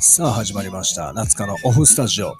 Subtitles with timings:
[0.00, 1.12] さあ始まりました。
[1.12, 2.34] 夏香のオフスタジオ、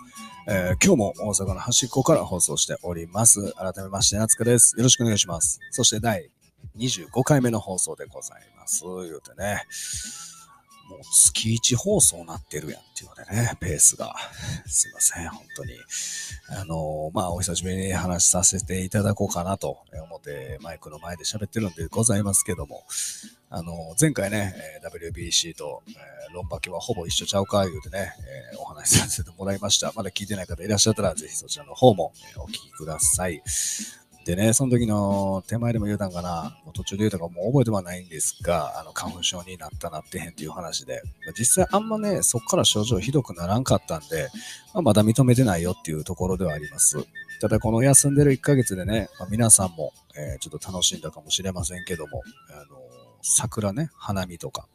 [0.48, 3.52] えー今日も大阪の端っこから放送しております。
[3.52, 4.76] 改めまして夏香です。
[4.78, 5.60] よろしくお願いします。
[5.70, 6.30] そして第
[6.78, 8.82] 25回目の放送でございます。
[8.84, 9.62] 言うてね。
[10.88, 14.14] もう月1放送なってるやんっていうのでね、ペースが。
[14.66, 15.72] すいません、本当に。
[16.48, 22.86] あのまあ、お久しぶりに話させていただこうかなと思って、マイクの前で喋ってるんでございますけども、
[23.50, 28.12] あの前回ね、WBC と、えー論破家はほぼ一緒ちゃうか、言うてね、
[28.52, 29.92] えーお話しさせてもらいました。
[29.94, 33.42] まだ聞いてない方いらっしゃったら、ぜひそちらの方も、えお聞きください。
[34.26, 41.00] でね、その時の手前でも言うたんかな、もう途中で言うたかもう覚えてはないんですが、あの、花粉症になったなってへんっていう話で、
[41.38, 44.28] 実際あんまね、そっから症状ひどくならんかったんで、
[44.74, 47.06] まあ、まだ認めてないよっていうところではあります。
[47.40, 52.80] ただこの休んでる1ヶ月でね、まあ皆さんも、えーちょっと楽しんだかもしれませんけども、あの
[53.22, 54.66] 桜ね、花見とか、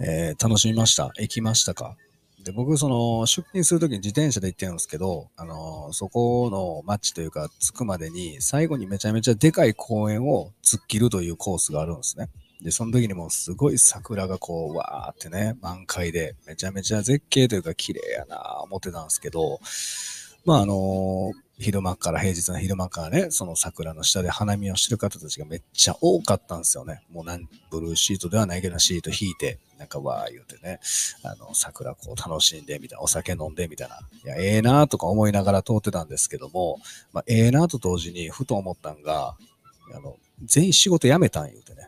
[0.00, 1.10] えー楽しみました。
[1.18, 1.96] 行きましたか、
[2.52, 12.28] 僕、その、出勤するときに自転車で行ってるんですけど、あのそこの街というか、着くまでに、最後にめちゃめちゃでかい公園を突っ切るというコースがあるんですね。
[12.60, 19.60] で、その時にもうすごい桜がこう、わーってね、満開で、めちゃめちゃ絶景というか綺麗やな思ってたんですけど、
[20.44, 27.02] まああの昼間から、平日の昼間からね、その桜の下で花見をしてる方たちがめっちゃ多かったんですよね。
[27.10, 30.78] もうなん、ブルーシートではないけど、シート引いて、なんかわー言うてね、
[31.24, 33.98] あの、桜こう楽しんで、みたいな、お酒飲んで、みたいな。
[34.24, 36.78] いや、ええなーとか思いながら通ってたんですけども、
[37.12, 39.36] まあ、ええなーと同時に、ふと思ったんが、
[39.94, 41.87] あの、全員仕事辞めたん言うてね。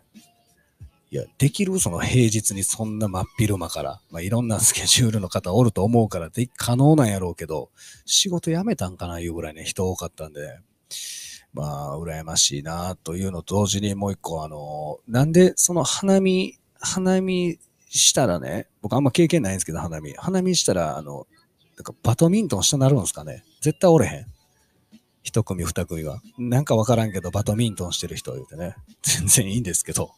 [1.12, 7.70] いや、できるその平日にそんな真っ昼間から、まあ、いろんなスケジュールの方おると思うからで、可能なんやろうけど、
[8.06, 10.60] 仕事辞めたんかないうぐらいね、人多かったんで、
[11.52, 20.14] まあ、羨ましいなというのと同時にもう一個、あの、なんでその花見、花見したらね、僕あんま経験ないんですけど、花見。
[20.14, 21.26] 花見したら、あの、
[21.76, 24.26] なんかバドミントンしたなるんですかね絶対おれへん。
[25.22, 26.20] 一組二組は。
[26.38, 28.76] なんかわからんけど、バドミントンしてる人言うてね。
[29.02, 30.12] 全然いいんですけど。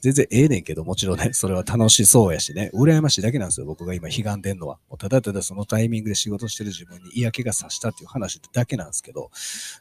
[0.00, 4.78] 全然ええねんけど、もちろんね、 それは楽しそうやしね、羨ましいだけなんですよ、僕が今、悲願でんのは。
[4.88, 9.30] もうただただそのタイミングで仕事してる自分に嫌気がさしたっていう話だけなんですけど、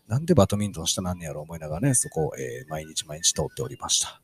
[0.07, 4.21] なんでバドミントンしたなんねやろ思いながらね、そこを、えー毎日毎日通っておりました。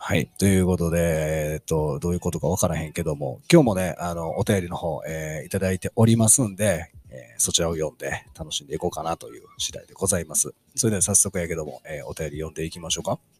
[0.00, 0.28] はい。
[0.38, 10.54] ということで、えっと、どういうことかわからへんけども、今日もね、あの、お便りの方、えーいただいておりますんで、えーそちらを読んで楽しんでいこうかなという次第でございます。
[10.74, 13.37] それでは早速やけども、えーお便り読んでいきましょうか。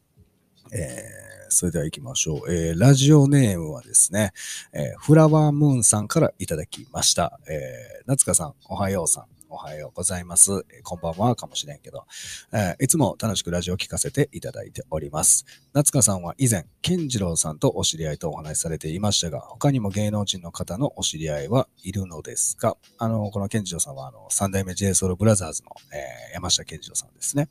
[0.72, 2.52] えーそれでは行きましょう。
[2.52, 4.32] えーラジオネームはですね、
[4.74, 7.40] えーフラワームーンさんからいただきました。
[7.48, 9.24] えー夏香さん、おはようさん。
[9.50, 10.64] おはようございます。
[10.82, 12.04] こんばんはかもしれんけど、
[12.52, 15.46] えーいつも楽しくラジオを聞かせていただいております。
[15.72, 22.76] 夏香さんは以前、健次郎さんとお知り合いとお話しされていましたが、他にも芸能人の方のお知り合いはいるのですか？
[22.98, 27.48] あの、この健次郎さんは、あの、三代目 JSOUL BROTHERS の、えー山下健次郎さんですね。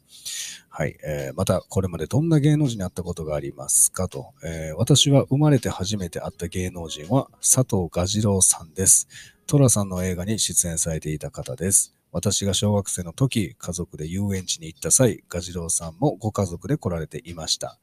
[0.70, 0.98] はい。
[1.04, 9.08] えーまた、これまでどんな芸能人に会ったことがありますかと、えー私は生まれて初めて会った芸能人は佐藤蛾次郎さんです。
[9.48, 11.96] 寅さんの映画に出演されていた方です。
[12.12, 17.80] 私が小学生の時、家族で遊園地に行った際、蛾次郎さんもご家族で来られていました。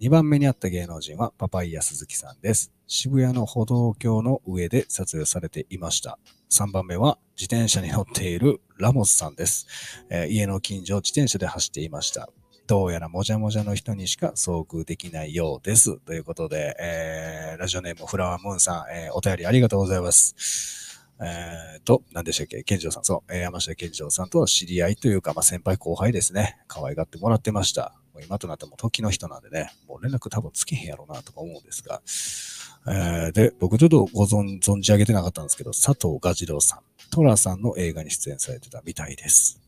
[0.00, 2.72] 2番目に会った芸能人はパパイヤ鈴木さんです。
[2.88, 6.18] 渋谷の歩道橋の上で撮影されていました。
[6.50, 9.68] 3番目は自転車に乗っているラモスさんです。
[10.10, 12.28] えー家の近所を自転車で走っていました。
[12.66, 16.00] どうやらもじゃもじゃの人にしか遭遇できないようです。
[16.00, 20.84] ということで、えーラジオネームフラワームーンさん、えーお便りありがとうございます。
[21.20, 22.62] えーと、何でしたっけ？
[22.64, 23.04] 健次郎さん。
[23.04, 26.58] そう、えー山下健次郎さんとは知り合いというか、まあ、先輩後輩ですね。
[26.66, 27.94] 可愛がってもらってました。
[28.12, 32.02] もう今となっても時の人なんでね、もう連絡多分つけへんやろうなとか思うんですが。
[32.86, 36.80] えーで、僕ちょっとご存存じ上げてなかったんですけど、佐藤蛾次郎さん、
[37.10, 39.60] トラさんの映画に出演されてたみたいです。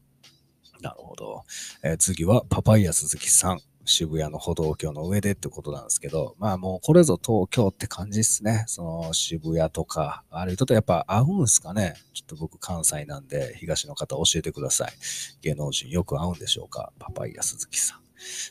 [0.81, 1.45] なるほど。
[1.83, 3.61] えー次はパパイヤ鈴木さん。
[3.87, 8.65] 渋谷の歩道橋の上でってことなんですけど、まあもうこれぞ東京って感じですね。
[8.67, 14.93] その渋谷とか、ある人とやっぱ合うんすかねちょっと僕関西なんで東の方教えてください。
[15.43, 18.01] 芸能人よく合うんでしょうかパパイヤ鈴木さん。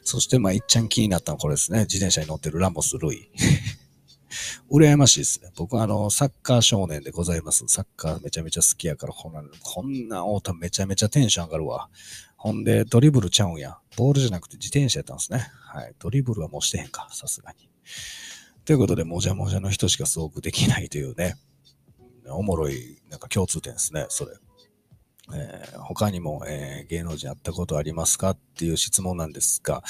[0.03, 1.81] そしてまあいっちゃん気になったのはこれですね。
[1.81, 3.29] 自転車に乗ってるラモス・ルイ。
[4.71, 5.51] 羨ましいですね。
[5.55, 7.63] 僕はあの、サッカー少年でございます。
[7.67, 11.89] サッカーめちゃめちゃ好きやから、こんな、こんなオータめちゃめちゃテンション上がるわ。
[12.45, 13.79] ほんで、ドリブルちゃうんや。
[13.97, 15.49] ボールじゃなくて自転車やったんですね。
[15.61, 15.95] はい。
[15.97, 17.67] ドリブルはもうしてへんか、さすがに。
[18.65, 21.37] ということで、もじゃもじゃの人しか遭遇できないというね、
[22.27, 24.33] おもろい、なんか共通点ですね、それ。
[25.33, 28.29] えー他にも、えー芸能人やったことありますか？
[28.31, 29.81] っていう質問なんですが、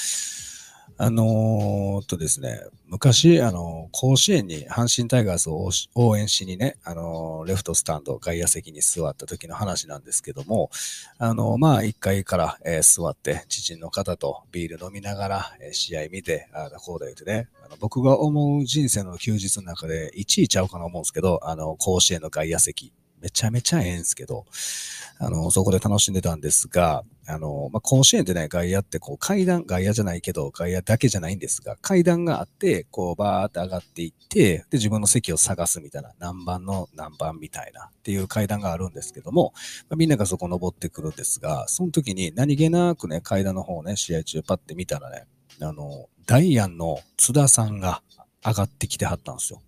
[0.98, 10.70] あのー、とですね、昔、あの、甲子園に阪神タイガースを応援しにね、あの、レフトスタンド、外野席に座った時の話なんですけども、
[11.18, 22.94] あの、まあ、1階から、えー、座って、知人の方とビール飲みながら、えー、試合見て、ああこうだ言ってね、あの僕が思う人生の休日の中で1位ちゃうかな思うんですけど、あの、甲子園の外野席、
[23.26, 24.44] めちゃめちゃええんすけど、
[25.18, 39.52] あの、そこで楽しんでたんですが、あの、まあ、甲子園でね、外野ってこう階段、外野じゃないけど、外野だけじゃないんですが、階段があって、こうバーって上がっていって、で、自分の席を探すみたいな、何番の何番みたいなっていう階段があるんですけども、
[39.88, 45.24] まあ、みんながそこ登ってくるんですが、その時に何気なくね、階段の方をね、試合中パッて見たらね、
[45.60, 48.02] あの、ダイアンの津田さんが
[48.44, 49.62] 上がってきてはったんですよ。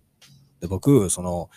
[0.61, 1.49] で、僕、その、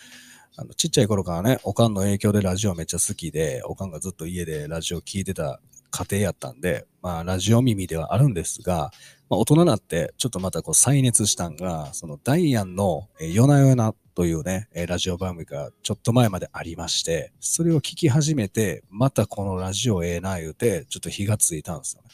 [0.55, 5.59] あの、ちっちゃい頃からね、おかんの影響でラジオめっちゃ好きで、おかんがずっと家でラジオ聞いてた
[5.89, 8.91] 家庭やったんで、まあ、ラジオ耳ではあるんですが、
[9.29, 22.09] まあ、大人になって、ちょっとまたこう再熱したんが、そのダイアンのえ夜な夜なというね、えラジオ番組がちょっと前までありまして、それを聞き始めて、またこのラジオええな言うて、ちょっと火がついたんですよね。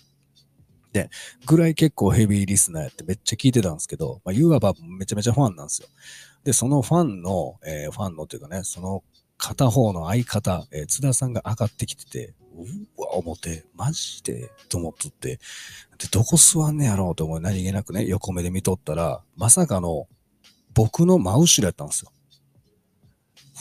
[0.94, 1.09] で、
[1.45, 5.88] ぐらい結構ヘビーリスナーやってめっちゃ聞いてたんですけど、まあ、いわばめちゃめちゃファンなんですよ。
[6.44, 9.03] で、そのファンの、えー、ファンのというかね、その
[9.38, 12.33] 片方の相方、えー、津田さんが上がってきてて、
[12.97, 14.51] うわ、思って、マジで？
[14.68, 15.39] と思っとって、
[15.97, 20.07] で、どこ座んねやろうと思い何気なくね、横目で見とったら、まさかの
[20.74, 22.12] 僕の真後ろやったんですよ。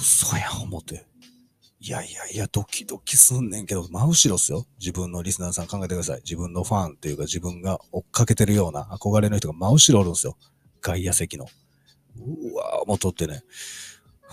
[0.00, 1.06] 嘘やん、思って。
[1.80, 4.66] いやいやいや、ドキドキすんねんけど、真後ろっすよ。
[4.80, 6.20] 自分のリスナーさん考えてください。
[6.24, 10.36] 自分のファンっていうか自分が追っかけてるような憧れの人が真後ろおるんですよ。
[10.80, 11.46] 外野席の。
[12.18, 13.42] うわぁ、もう撮ってね。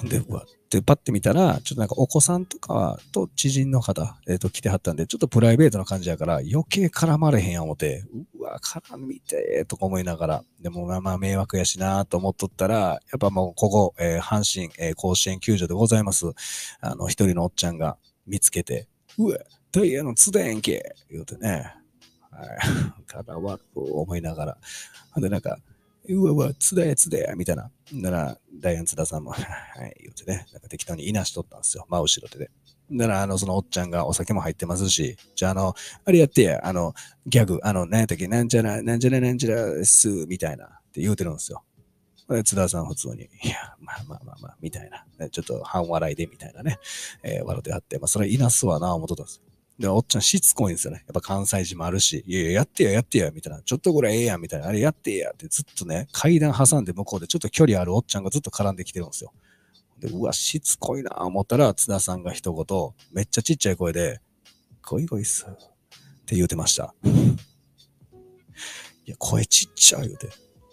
[0.04, 8.04] で、うわってパッて見たら、ちょっとなんかお子さんとかと知人の方、えっ、ー、と来てはったんで、ちょっとプライベートな感じやから、余計絡まれへんや思って、
[8.38, 16.26] うわ絡みてーとか思いながら、でもまあまあ迷惑やしなと思っとったら、やっぱもうここ、えー、阪神、えー、甲子園球場でございます。
[16.82, 17.98] あの、一人のおっちゃんが
[18.28, 19.38] 見つけて、うわ、
[19.72, 21.74] ダイヤの津田やんけ言うてね、
[22.32, 22.50] はい、
[23.08, 24.58] 絡まる思いながら、
[25.18, 25.58] でなんか、
[26.10, 27.72] うわうわ、津田や津田や、みたいな。
[27.94, 29.38] なら、ダイアン津田さんも、 は
[29.86, 31.86] い、言うてね、なんか適当にいなしとったんですよ。
[31.90, 32.52] 真後ろ手で。
[32.90, 35.76] なら、あの、そのおっちゃんがお酒も入ってますし、じゃあ、あの、
[36.06, 36.94] あれやってや、あの、
[37.26, 41.64] ギャグ、あの、何やったっけ、なんちゃら、なんちゃらなんちゃらす、みたいな、って言うてるんですよ。
[42.30, 45.30] で、津田さん普通に、いや、まあまあまあまあ、みたいな。
[45.30, 46.80] ちょっと半笑いで、みたいなね、
[47.24, 49.55] えー、笑ってあって、まあ、それいなすわな、思っとったんですよ。
[49.78, 51.04] で、おっちゃんしつこいんですよね。
[51.06, 53.62] やっぱ関西人もあるし、いやいや、やってや、やってや、みたいな。
[53.62, 54.68] ちょっとぐらいええやん、みたいな。
[54.68, 59.34] あれやってや、ってずっとね、階段挟んで向こうでちょっと距離あるおっちゃんがずっと絡んできてるんですよ。
[60.00, 64.22] で、うわ、しつこいな思ったら、津田さんが一言、めっちゃちっちゃい声で、
[64.82, 65.46] ゴイゴイっす。
[65.46, 66.96] って言うてました。
[69.06, 70.30] いや、声ちっちゃい言うて。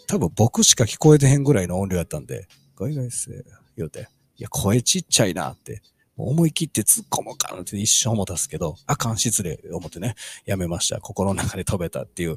[0.06, 2.46] 多分僕しか聞こえてへんぐらいの音量やったんで、
[2.76, 3.44] ゴイゴイっす。
[3.76, 4.08] 言うて。
[4.36, 5.82] いや、声ちっちゃいなって。
[6.16, 10.14] 思い切って突っ込もうかなって一瞬思たすけど、あかん失礼思ってね、
[10.44, 11.00] やめました。
[11.00, 12.36] 心の中で飛べたっていう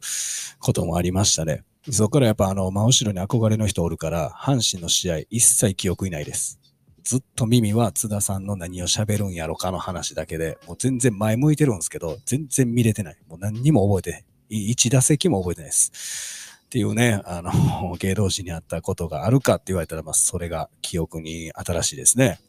[0.60, 1.64] こともありましたね。
[1.92, 6.60] そこからやっぱあの、真後ろに憧れの人おるから、阪神の試合一切記憶いないです。
[7.04, 13.18] ずっと耳は津田さんの何を喋るんやろかの話だけで、もう全然前向いてるんですけど、全然見れてない。
[13.28, 14.26] もう何にも覚えてない。
[14.72, 16.64] 一打席も覚えてないです。
[16.66, 22.40] っていうね、あの、芸能人にあったことがあるかって言われたら、まあ、それが記憶に新しいですね。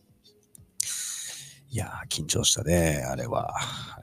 [1.70, 3.52] いやー、緊張したね、あれは。
[3.52, 4.00] は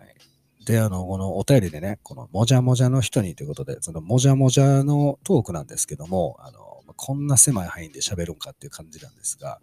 [0.61, 6.59] い、で、あの、このお便りでね、このもじゃもじゃの人にということで、そのもじゃもじゃのトークなんですけども、あの、
[6.95, 9.59] こんな狭い範囲で喋るんかっていう感じなんですが、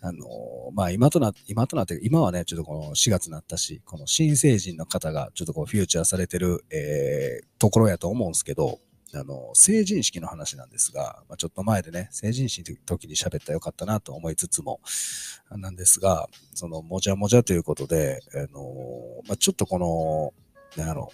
[0.00, 0.26] あの、
[0.74, 8.78] まあ今とな、今となって、今はね、ちょっとこの4月になったし、この新成人の方がちょっとこうフューチャーされてる、えー、ところやと思うんですけど、
[9.14, 14.80] あの、成人式の話なんですが、まあ、ちょっと前でね、成人式の時に喋ったらよかったなと思いつつも、
[15.50, 20.34] なんですが、その、もじゃもじゃということで、あの、まあ、ちょっとこの、
[20.76, 21.10] なんやろ、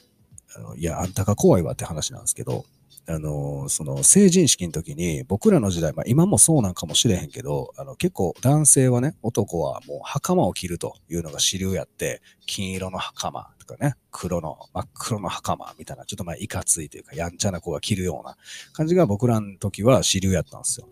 [0.77, 2.65] いや、あんたが怖いわって話なんですけど、
[3.07, 18.37] あの、その成人式の時に僕らの時代、まあ今もそうなんかもしれへんけど、あの結構男性はね、男はもう袴を着るというのが主流やって、金色の袴とかね、黒の、真っ黒の袴みたいな、ちょっとまあいかついというかやんちゃな子が着るような
[18.73, 20.89] 感じが僕らの時は主流やったんですよ。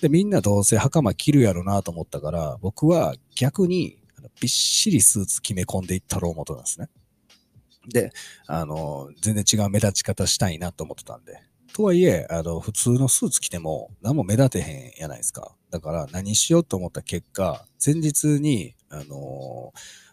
[0.00, 3.98] で、みんなどうせ袴着るやろなと思ったから、僕は逆に
[4.40, 6.88] びっしりスーツ決め込んでいったろう思ったんですね。
[7.88, 8.12] で、
[8.46, 11.40] あの、全然違う目立ち方したいなと思ってたんで。
[11.72, 15.54] とはいえ、あの、普通のスーツ着ても何も目立てへんやないですか。
[15.70, 19.72] だから何しようと思った結果、前日に、あの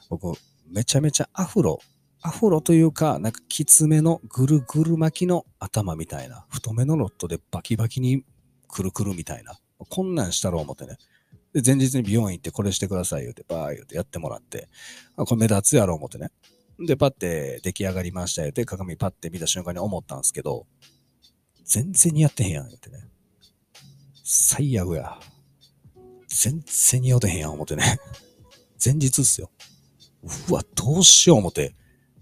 [0.10, 0.34] 僕、
[0.68, 1.80] めちゃめちゃアフロ
[2.22, 8.24] アフロというか、なんかきつめのぐるぐる巻きの頭みたいな、太めのロットでバキバキに
[8.68, 9.60] くるくるみたいな、
[9.90, 10.98] こんなんしたろう思ってね。
[11.54, 14.68] で、前日に美容院行ってこれしてください言うて、バー言うてやってもらって、
[15.16, 16.32] あ、これ目立つやろう思ってね。
[16.80, 20.68] で、パッて出来上がりましたよって鏡パッて見た瞬間に思ったんですけど、
[21.66, 23.08] 全然似合ってへんやん言うてね。
[24.24, 25.20] 最悪や。
[26.28, 27.98] 全然似合ってへんやん思ってね。
[28.84, 29.50] 前日っすよ。
[30.50, 31.76] うわ、どうしよう思って。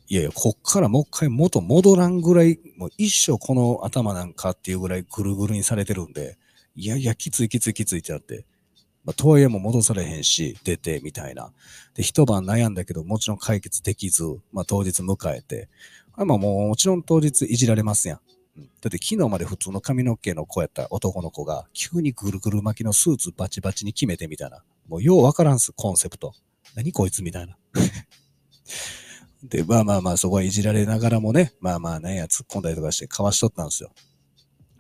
[0.08, 6.38] いやいや、こっからもう一回元戻らんぐらい、もう一生この頭なんかっていうぐらいぐるぐるにされてるんで、
[6.76, 8.46] いやいや、きついきついきついってなって。
[9.06, 11.54] まあ、とはいえも戻されへんし、出て、みたいな。
[11.94, 15.70] で、一晩悩んだけど、もちろん解決できず、まあ、当日迎えて。
[16.18, 18.20] まあ、もう、もちろん当日いじられますやん。
[18.82, 24.64] だって昨日まで普通の髪の毛の子やった男の子が、急にぐるぐる巻きのスーツバチバチに決めてみたいな。
[24.88, 26.34] もうようわからんす、コンセプト。
[26.76, 27.58] 何こいつみたいな。
[29.44, 33.92] で、まあまあまあ、そこはいじられながらもね、まあまあね、や突っ込んだりとかしてかわしとったんですよ。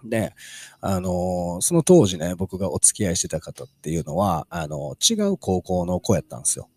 [0.09, 0.33] で、
[0.81, 6.69] あのー、その当時ね、僕がお付き合いしてた方っていうのは、あのー、違う高校の子やったんですよ。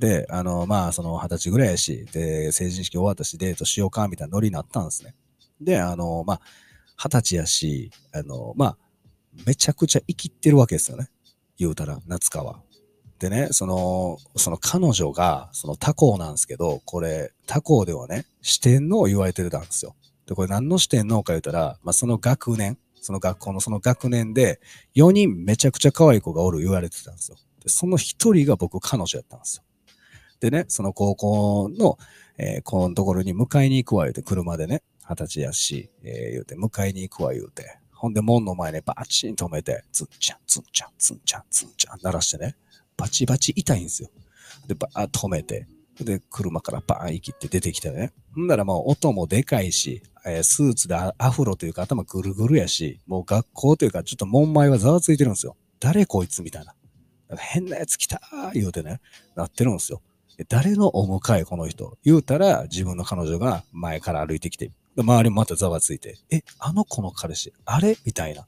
[0.00, 5.14] で、あのー、まあ、その二十歳ぐらいやし、で、成人式終わったしデートしようか、みたいなノリになったんですね。
[5.60, 6.40] で、あのまあ、
[6.96, 8.76] 二十歳やし、あのまあ、
[9.46, 11.08] めちゃくちゃ生きってるわけですよね。
[11.58, 12.62] 言うたら、夏川。
[13.18, 19.94] でね、その、その彼女が、その他校なんですけど、これ、他校ではね、四天王言われてたんですよ。
[20.30, 24.60] で、これ何の四天王か言うたら、まあ、その学年、その学校のその学年で、
[24.94, 27.36] 4人めちゃくちゃ可愛い子がおる言われてたんですよ。
[27.64, 29.64] で、その1人が僕彼女やったんですよ。
[30.38, 31.98] でね、その高校の、
[32.38, 42.54] えー、このところに迎えに行くわ言うて、車でね、二十歳やし、えー、言うて、迎えに行くわ言うて、ほんで門の前でバチン止めて、ツンチャン、ツンチャン、ツンチャン、ツンチャン、鳴らしてね、
[42.96, 44.10] バチバチ痛いんですよ。
[44.68, 45.66] で、バー止めて、
[46.04, 48.12] で、車からバーン生きって出てきてね。
[48.34, 55.56] ほんならもう音もでかいし、えー、スーツでアフロというか頭ぐるぐるやし、もう学校というかちょっと門前はざわついてるんですよ。
[55.78, 56.74] 誰こいつみたいな。
[57.28, 59.00] なんか変なやつ来たー言うてね、
[59.36, 60.02] なってるんですよ。
[60.48, 68.46] 誰のお迎えこの人言うたら自分の彼女が前から歩いてきて、周りもまたざわついて、え、あの子の彼氏、あれみたいな。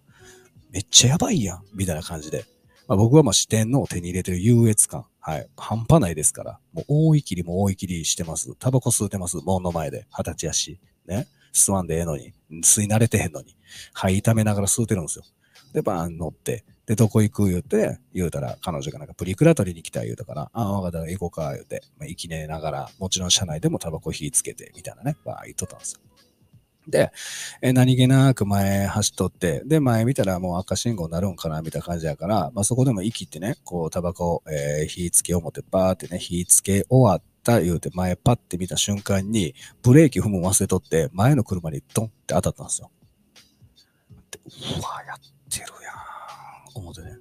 [0.70, 2.44] めっちゃやばいやんみたいな感じで。
[2.88, 5.04] まあ、僕はまあ視点の手に入れてる優越感。
[5.20, 5.48] はい。
[5.56, 6.58] 半端ないですから。
[6.72, 8.54] もう大いきりも大いきりしてます。
[8.56, 9.36] タバコ吸うてます。
[9.44, 10.06] 門の前で。
[10.10, 10.80] 二十歳やし。
[11.06, 11.28] ね。
[11.52, 12.32] 吸わんでええのに。
[12.62, 13.56] 吸い慣れてへんのに。
[13.92, 15.24] 肺痛めながら吸うてるんですよ。
[15.72, 16.64] で、バーン乗って。
[16.86, 26.00] で、どこ行く言うて、言うたら、彼女がなんかプリクラ取りに来た言うたから、ああ、わかった、行こうか、言うて、まあ、生きねえながら、もちろん車内でもタバコ火つけて、みたいなね、バー言っとったんですよ。
[26.88, 27.12] で、
[27.60, 42.90] え何気なく前走っとって、で、前見たらもう赤信号になるんかな、みたいな感じやから、まあそこでも息ってね、こう、タバコ、えー、火つけ思って、バーってね、火つけ終わった言うて、前パッて見た瞬間に、ブレーキ踏む忘れとって、前の車にドンって当たったんですよ。
[44.78, 45.18] うわ、やっ
[45.50, 46.82] てるやん。
[46.82, 47.16] 思ってね。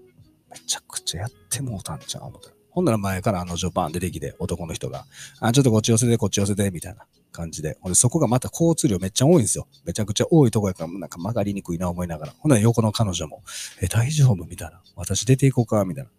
[0.50, 2.50] めちゃくちゃやってもうたんちゃう思って。
[2.70, 5.06] ほんなら前からあのジョパン出てきて、男の人が、
[5.40, 7.06] あ、ちょっとこっち寄せて、こっち寄せて、みたいな。
[7.34, 7.78] 感じで。
[7.80, 9.66] ほんで、そこがまた交通量めっちゃ多いんですよ。
[9.86, 12.34] めちゃくちゃ多いとこやから、なんか曲がりにくいな思いながら。
[12.38, 13.42] ほんなら横の彼女も、
[13.82, 14.46] え、大丈夫？
[14.46, 14.82] みたいな。
[14.98, 15.86] 私出ていこうか？
[15.86, 16.10] みたいな。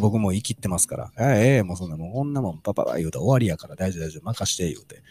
[0.00, 5.02] 僕も言い切ってますから、ええー、もうそんなもん、こんなもん、パパパ言うたら終わりやから大丈夫大丈夫、任して言うて。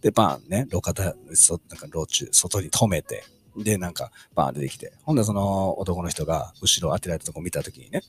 [0.00, 3.24] で、バーンね、路肩、そ、なんか路中、外に止めて、
[3.56, 4.92] で、なんか、バーン出てきて。
[5.02, 8.02] ほんで、その男の人が後ろ当てられたとこ見たときにね、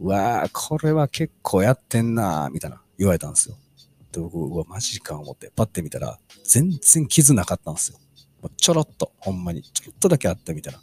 [0.00, 3.56] うわー、これは結構やってんなー、みたいな言われたんですよ。
[4.12, 7.98] で、僕、うわ、マジか思って、パッて見たら、全然傷なかったんですよ。
[8.56, 10.80] ちょろっと、ほんまに、ちょっとだけあったみたいな。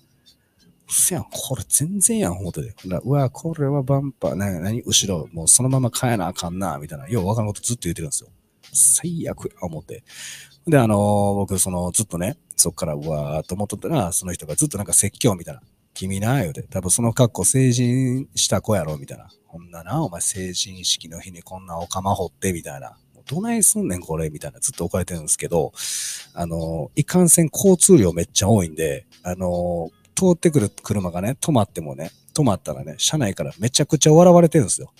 [0.87, 2.75] せやん、これ全然やん、ほんとで。
[3.03, 7.07] うわ、これはバンパー、な、なに、後ろ、もうそのまま変えなあかんな、みたいな。
[7.07, 8.29] ようわからんことずっと言ってるんですよ。
[8.71, 10.03] 最悪や、思って。
[10.67, 15.61] で、あのー、僕、その、ずっとね、そっから、うわーと思っとったら、その人がずっとなんか説教みたいな。
[15.93, 16.63] 君な、言うて。
[16.63, 19.29] 多分その格好成人した子やろ、みたいな。
[19.47, 22.97] こんなな、お前成人式の日にこんなお釜掘って、みたいな。
[23.27, 25.73] どないすんねんこれみたいなずっと置かれてるんですけど、
[26.33, 34.93] あの、いかんせん交通量めっちゃ多いんで、あの、通ってくる車がね、止まってもね、止まったらね、車内からめちゃくちゃ笑われてるんですよ。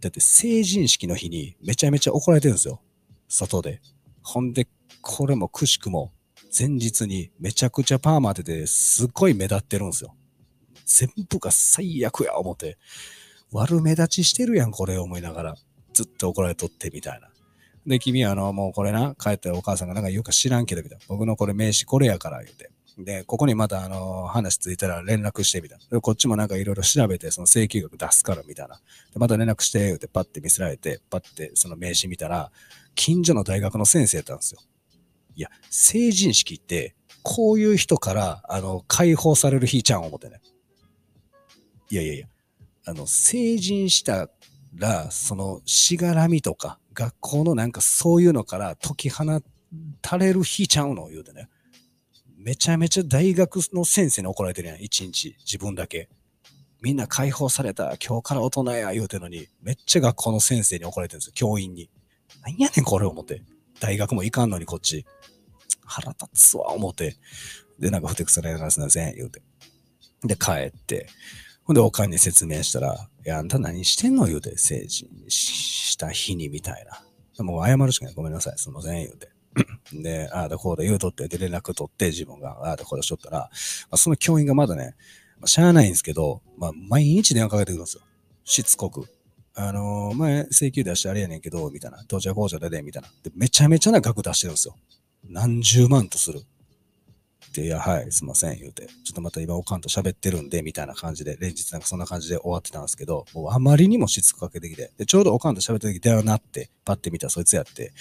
[0.00, 2.80] だって成人式の日にめちゃめちゃ怒られてるんですよ。
[3.28, 3.80] 外で。
[4.22, 4.66] ほんで、
[5.00, 6.12] これもくしくも
[6.56, 10.14] 前日にめちゃくちゃパーマ当ててすっごい目立ってるんですよ。
[10.84, 12.78] 全部が最悪や思って。
[13.52, 15.54] 悪目立ちしてるやん、これ思いながら。
[15.92, 17.28] ずっと怒られとってみたいな。
[17.86, 21.04] で、君はあの、もうこれな、帰ってお母さんがなんか言うか知らんけど、みたいな。
[21.08, 22.70] 僕のこれ名刺これやから言うて。
[22.98, 26.00] で、ここにまたあの、話ついたら連絡してみたいな。
[26.00, 28.80] こっちもなんかいろいろ調べて、その請求額出すからみたいな。
[29.12, 32.50] で、また連絡して、ってパッて見せられて、パッてその名刺見たら、
[32.94, 34.60] 近所の大学の先生やったんですよ。
[35.34, 40.40] いや、成人式って、こういう人から、あの、解放される日ちゃん思ってね。
[41.90, 42.26] いやいやいや、
[42.86, 44.28] あの、成人した
[44.74, 49.24] ら、その、しがらみとか、学校のなんかそういうのから解き放
[50.02, 51.48] たれる日ちゃうの言うてね。
[52.42, 55.36] めちゃめちゃ大学の先生に怒られてるやん、一日。
[55.38, 56.08] 自分だけ。
[56.80, 57.96] みんな解放された。
[58.04, 61.88] 今日から大人や、言うてるのに、めっちゃ学校の先生に怒られてるんですよ、教員に。
[62.44, 63.42] なんやねん、これ思って。
[63.78, 65.06] 大学も行かんのに、こっち。
[65.84, 67.16] 腹立つわ、思って。
[67.78, 69.40] で、なんかふてくされながらすいません、言うて。
[70.24, 71.06] で、帰って。
[71.62, 74.26] ほんで、おかんに説明したら、いや、あんた何してんの？
[74.26, 76.84] 言うて、成人した日にみたい
[77.38, 77.44] な。
[77.44, 78.14] もう謝るしかない。
[78.14, 78.58] ごめんなさい。
[78.58, 79.31] すいません、言うて。
[79.92, 83.48] で、ああだこうだ言うとって、で連絡取って自分がああだこうだしとったら、ま
[83.92, 84.94] あ、その教員がまだね、
[85.38, 88.02] まあ、しゃあないんですけど、まあ、毎日電話かけてくるんですよ。
[88.44, 89.08] しつこく。
[89.54, 92.00] あのー、前、請求出してあれやねんけど、みたいな。
[92.02, 93.08] 到着工場でで、みたいな。
[93.22, 94.76] で、めちゃめちゃな額出してるんですよ。
[95.28, 96.42] 何十万とする。
[97.52, 98.86] で、いや、はい、すいません、言うて。
[98.86, 107.92] ちょっとまた今おかんと喋ってるんで、みたいな感じで、連日なんかそんな感じで終わってたんですけど、もうあまりにもしつこかけてきて、で、ちょうどおかんと喋った時電話なって、パッて見たらそいつやって、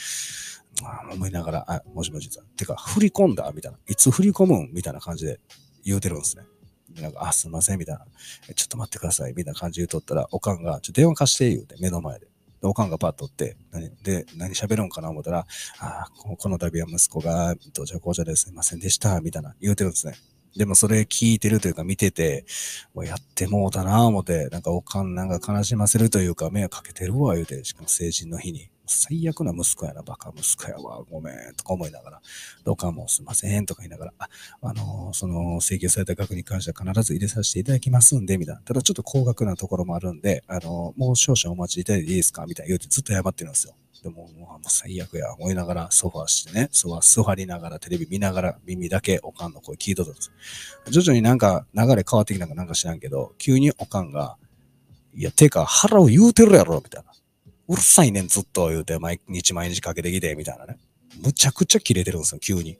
[1.11, 3.77] 思いながら、あ、もしもし、てか、振り込んだみたいな。
[3.87, 5.39] いつ振り込むんみたいな感じで
[5.83, 6.43] 言うてるんですね。
[7.01, 8.05] なんか、あ、すいません、みたいな。
[8.55, 12.27] ちょっと待ってください、みたいな感じで言うとったら、おかんが、ちょっと電話貸して、言うて、目の前で。
[12.61, 15.45] で、おかんがパッとって、何、で、何喋るんかな思ったら、
[15.79, 20.13] あこの度は息子が、到着紅茶ですいませんでした、みたいな言うてるんですね。
[20.55, 22.45] でもそれ聞いてるというか見てて、
[23.03, 28.69] やってもうたな思って、なんかおかんなんか悲しませるというか迷惑かけてるわ言うて、しかも成人の日に。
[28.91, 32.21] 最悪な息子やな、バカ息子やわ、ごめん、とか思いながら、
[32.63, 34.29] どうかもすいません、とか言いながら、あ、
[34.61, 38.61] あの、その、請求された額に関しては必ず入れさせていただきますんで、みたいな。
[38.61, 43.75] ただちょっと高額なところもあるんで、あの、もう少々お待ちいただいていいですかみたいな言うてずっと謝ってるんですよ。
[44.03, 50.31] でも、もう最悪や、思いながらソファーしてね、ソファー座りながらテレビ見ながら耳だけおかんの声聞いとったんです。
[50.89, 54.37] 徐々になんか流れ変わってきたかなんか知らんけど、急におかんが、
[55.13, 57.10] いや、てか腹を言うてるやろ、みたいな。
[57.71, 60.77] うるさいねん、ずっと言うて、毎日毎日かけてきて、みたいなね。
[61.23, 62.71] むちゃくちゃキレてるんですよ、急に。
[62.71, 62.77] い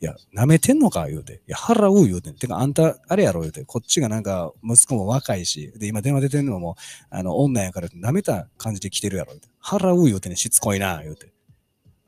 [0.00, 1.34] や、舐めてんのか言うて。
[1.46, 2.34] いや、払う言うてん。
[2.34, 3.64] てか、あんた、あれやろ言うて。
[3.64, 6.74] こっちがなんか、息子も若いし、で、今電話出てんのも、
[7.10, 9.48] あの、女やから舐めた感じで来てるやろ言うて。
[9.62, 11.32] 払う言うてね、しつこいな、言うて。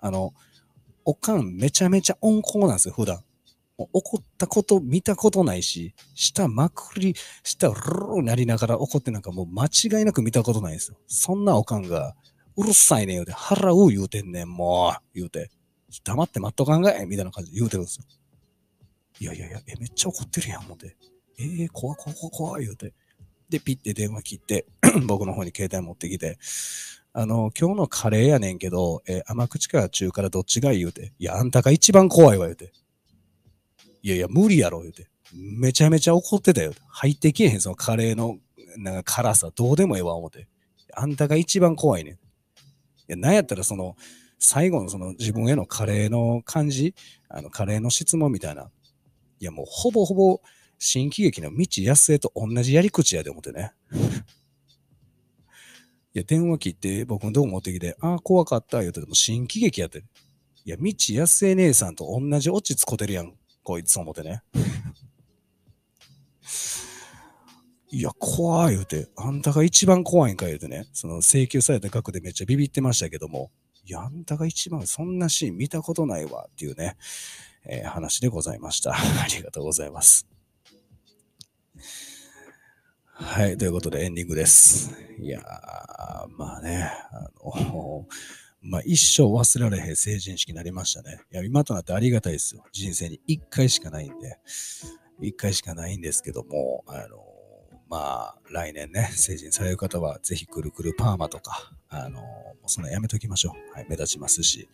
[0.00, 0.34] あの、
[1.04, 3.20] おかんめちゃめちゃ温厚なんですよ、普段。
[3.92, 10.96] 怒ったこと見たことないし、舌まくり、舌ルルーなりながら怒ってなんかもう間違いなく見たことないんですよ。
[11.06, 12.14] そんなおかんが、
[12.56, 15.50] うるさいね言うて、払う言うてんねん、もう、言うて。
[16.04, 18.04] 黙って待っとかんがえみたいな感じで言うてるんですよ。
[19.20, 20.96] いやいやいや、え、めっちゃ怒ってるやん、思って。
[21.38, 22.94] えー、怖怖怖怖い、言うて。
[23.48, 24.66] で、ピッて電話切って、
[25.06, 26.38] 僕の方に携帯持ってきて、
[27.12, 31.12] あの、今日のカレーやねんけど、えー、甘口から中からどっちがいい言うて。
[31.18, 32.72] いや、あんたが一番怖いわ、言うて。
[34.02, 35.08] いやいや、無理やろ、言うて。
[35.32, 36.72] めちゃめちゃ怒ってたよ。
[36.88, 38.38] 入ってけえへん、そのカレーの、
[38.78, 40.48] なんか辛さ、どうでもええわ、思って。
[40.94, 42.18] あんたが一番怖いね。
[43.08, 43.96] いや、なんやったらその、
[44.40, 46.94] 最後のその自分へのカレーの感じ、
[47.28, 48.70] あのカレーの質問みたいな。
[49.38, 50.40] いやもうほぼほぼ
[50.78, 53.72] 新喜劇の道安江と同じやり口やで思ってね。
[56.12, 60.02] いや、電話切って僕のとこ持ってきて、ああ、怖かった言うても新喜劇やって。
[60.64, 64.42] いや、道安江姉さんと同じオチつこてるやん、こいつ思ってね。
[67.92, 73.50] いや、怖い言うて、あんたが一番怖いんか言うてね、その請求された額でめっちゃビビってましたけども、
[73.84, 76.96] いや、あんたが一番そんなシーン見たことないわっていうね、
[77.66, 78.94] えー、話でございました。
[78.94, 80.26] ありがとうございます。
[83.12, 84.92] はい、ということでエンディングです。
[85.18, 85.42] いやー、
[86.38, 88.06] まあね、あの、
[88.62, 91.20] まあ一生忘れられへん成人式になりましたね。
[91.32, 92.64] いや、今となってありがたいですよ。
[92.72, 94.38] 人生に一回しかないんで、
[95.20, 97.30] 一回しかないんですけども、あの、
[97.90, 102.22] まあ、来年ね、成人される方は、ぜひくるくるパーマとか、あの、
[102.66, 103.74] そんなやめときましょう。
[103.74, 104.68] はい、目立ちますし。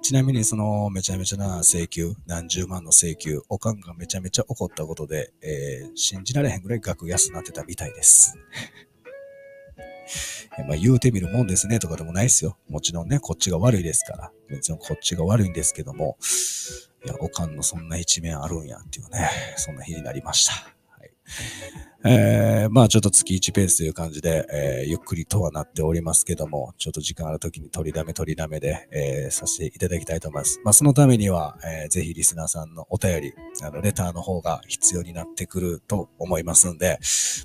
[0.00, 8.38] ちなみに、その、めちゃめちゃな請求、何十万の請求、おかんがめちゃめちゃ怒ったことで、えー、信じられへんぐらい額安になってたみたいです。
[10.66, 12.56] まあ、言うてみるもんですねとかでもないですよ。
[12.68, 14.32] もちろんね、こっちが悪いですから。
[14.48, 16.16] 別にこっちが悪いんですけども、
[17.04, 20.52] いや、おかんのそんな一面あるんやっていうね、そんな日になりました。
[20.52, 21.10] はい。
[22.08, 30.60] えー、まあちょっと月1ペースという感じで、えー、ゆっくりとはなっておりますけども、ちょっと時間ある時に取りだめ取りだめで、えー、させていただきたいと思います。
[30.64, 36.98] まあそのためには、えー、ぜひリスナーさんのお便り、あの、レターの方が必要になってくると思いますんで、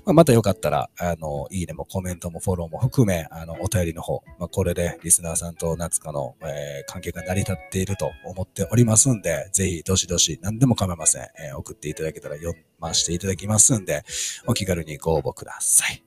[0.04, 11.22] まあ、またよかったら、あの、いいねもコメントもフォローも含め、あの、お便りの方、まあ、これでリスナーさんと夏香の、えー、関係が成り立っていると思っておりますんで、ぜひ、どしどし、何でも構いません。
[11.22, 14.04] えー、送っていただけたら読ましていただきますんで、
[14.52, 16.04] お気軽にご応募ください。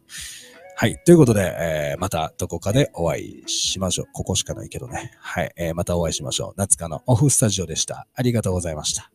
[0.77, 0.97] はい。
[1.03, 4.07] ということで、えー、またどこかでお会いしましょう。
[4.13, 5.13] ここしかないけどね。
[5.19, 5.51] はい。
[5.55, 6.53] えー、またお会いしましょう。
[6.57, 8.07] 夏香のオフスタジオでした。
[8.13, 9.14] ありがとうございました。